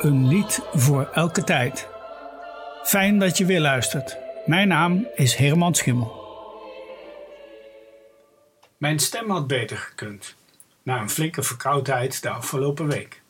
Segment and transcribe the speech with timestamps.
[0.00, 1.88] Een lied voor elke tijd.
[2.84, 4.16] Fijn dat je weer luistert.
[4.46, 6.18] Mijn naam is Herman Schimmel.
[8.76, 10.34] Mijn stem had beter gekund,
[10.82, 13.22] na een flinke verkoudheid de afgelopen week.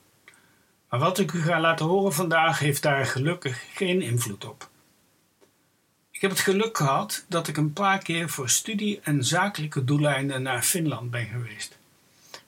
[0.89, 4.69] Maar wat ik u ga laten horen vandaag heeft daar gelukkig geen invloed op.
[6.11, 10.43] Ik heb het geluk gehad dat ik een paar keer voor studie en zakelijke doeleinden
[10.43, 11.79] naar Finland ben geweest.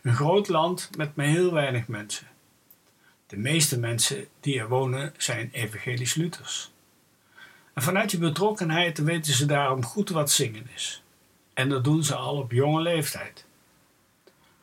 [0.02, 2.30] Een groot land met maar heel weinig mensen.
[3.32, 6.70] De meeste mensen die er wonen zijn evangelisch-Luthers.
[7.74, 11.02] En vanuit die betrokkenheid weten ze daarom goed wat zingen is.
[11.54, 13.44] En dat doen ze al op jonge leeftijd.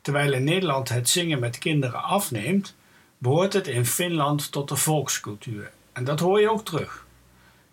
[0.00, 2.76] Terwijl in Nederland het zingen met kinderen afneemt,
[3.18, 5.70] behoort het in Finland tot de volkscultuur.
[5.92, 7.06] En dat hoor je ook terug.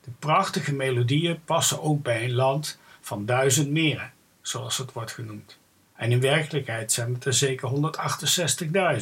[0.04, 5.58] De prachtige melodieën passen ook bij een land van duizend meren, zoals het wordt genoemd.
[5.96, 7.70] En in werkelijkheid zijn het er zeker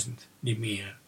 [0.07, 1.03] 168.000, die meren.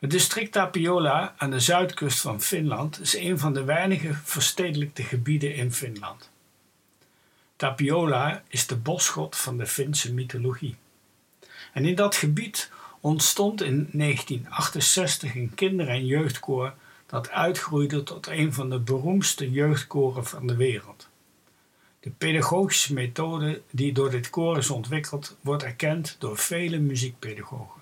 [0.00, 5.54] Het district Tapiola aan de zuidkust van Finland is een van de weinige verstedelijkte gebieden
[5.54, 6.30] in Finland.
[7.56, 10.76] Tapiola is de bosgod van de Finse mythologie.
[11.72, 12.70] En in dat gebied
[13.00, 16.74] ontstond in 1968 een kinder- en jeugdkoor
[17.06, 21.08] dat uitgroeide tot een van de beroemdste jeugdkoren van de wereld.
[22.00, 27.79] De pedagogische methode die door dit koor is ontwikkeld, wordt erkend door vele muziekpedagogen.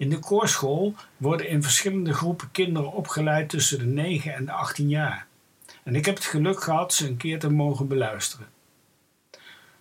[0.00, 4.88] In de koorschool worden in verschillende groepen kinderen opgeleid tussen de 9 en de 18
[4.88, 5.26] jaar.
[5.82, 8.48] En ik heb het geluk gehad ze een keer te mogen beluisteren.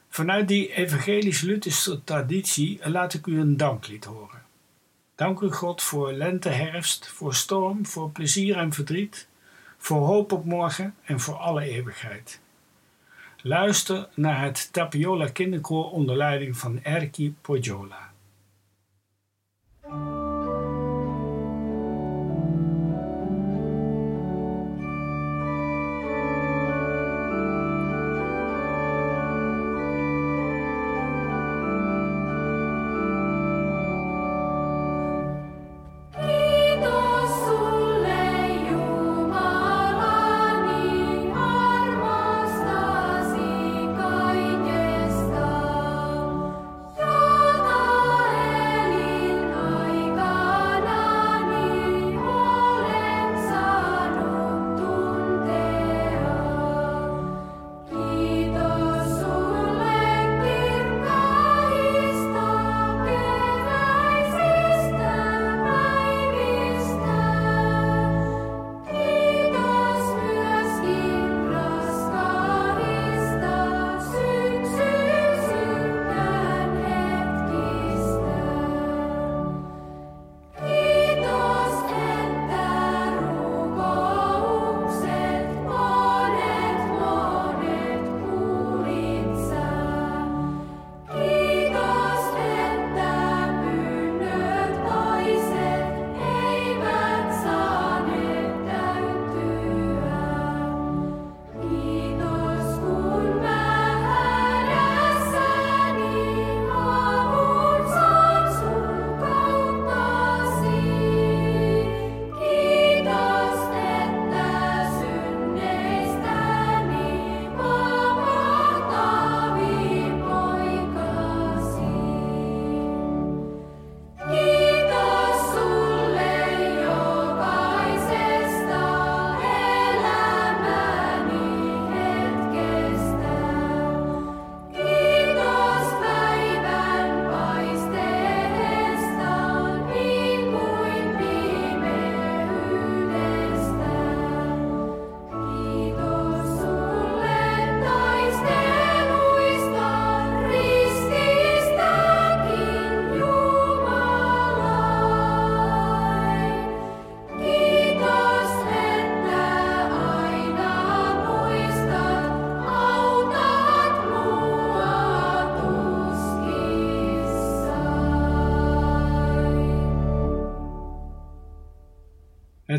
[0.09, 4.41] Vanuit die evangelisch-Lutherse traditie laat ik u een danklied horen.
[5.15, 9.27] Dank u God voor lente, herfst, voor storm, voor plezier en verdriet,
[9.77, 12.39] voor hoop op morgen en voor alle eeuwigheid.
[13.41, 18.08] Luister naar het Tapiola kinderkoor onder leiding van Erki Pojola.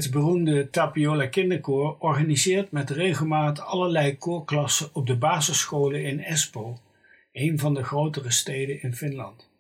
[0.01, 6.79] Het beroemde Tapiola Kinderkoor organiseert met regelmaat allerlei koorklassen op de basisscholen in Espoo,
[7.33, 9.51] een van de grotere steden in Finland.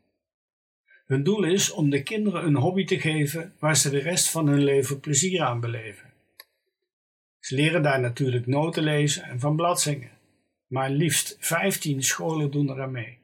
[1.06, 4.46] Hun doel is om de kinderen een hobby te geven waar ze de rest van
[4.46, 6.10] hun leven plezier aan beleven.
[7.38, 10.10] Ze leren daar natuurlijk noten lezen en van bladzingen,
[10.66, 13.18] maar liefst 15 scholen doen eraan mee.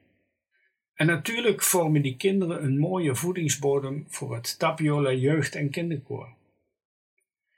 [0.93, 6.36] En natuurlijk vormen die kinderen een mooie voedingsbodem voor het Tapiola Jeugd- en Kinderkoor.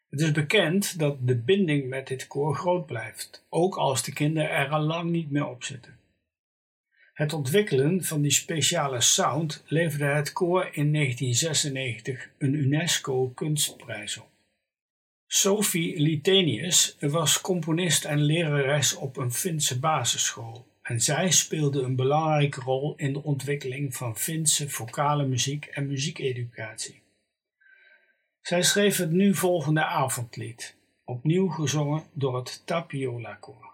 [0.10, 4.50] Het is bekend dat de binding met dit koor groot blijft, ook als de kinderen
[4.50, 5.98] er al lang niet meer op zitten.
[7.14, 14.28] Het ontwikkelen van die speciale sound leverde het koor in 1996 een UNESCO kunstprijs op.
[15.28, 22.62] Sophie Litenius was componist en lerares op een Finse basisschool en zij speelde een belangrijke
[22.62, 27.02] rol in de ontwikkeling van Finse vocale muziek en muziekeducatie.
[28.42, 33.74] Zij schreef het nu volgende avondlied, opnieuw gezongen door het Tapiola Koor.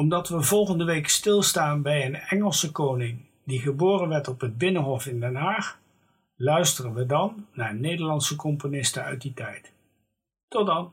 [0.00, 5.06] Omdat we volgende week stilstaan bij een Engelse koning die geboren werd op het Binnenhof
[5.06, 5.78] in Den Haag,
[6.36, 9.72] luisteren we dan naar Nederlandse componisten uit die tijd.
[10.48, 10.92] Tot dan!